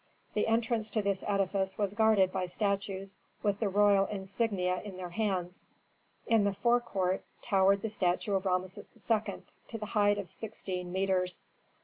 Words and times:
The 0.33 0.47
entrance 0.47 0.89
to 0.89 1.03
this 1.03 1.23
edifice 1.27 1.77
was 1.77 1.93
guarded 1.93 2.31
by 2.31 2.47
statues 2.47 3.19
with 3.43 3.59
the 3.59 3.69
royal 3.69 4.07
insignia 4.07 4.81
in 4.83 4.97
their 4.97 5.11
hands. 5.11 5.63
In 6.25 6.43
the 6.43 6.55
forecourt 6.55 7.23
towered 7.43 7.83
the 7.83 7.89
statue 7.89 8.33
of 8.33 8.47
Rameses 8.47 8.89
II. 8.95 9.43
to 9.67 9.77
the 9.77 9.85
height 9.85 10.17
of 10.17 10.27
sixteen 10.27 10.91
metres. 10.91 11.43